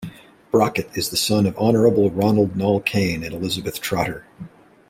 Brocket 0.49 0.89
is 0.97 1.09
the 1.09 1.15
son 1.15 1.45
of 1.45 1.55
Honorable 1.59 2.09
Ronald 2.09 2.55
Nall-Cain 2.55 3.23
and 3.23 3.35
Elizabeth 3.35 3.79
Trotter. 3.79 4.25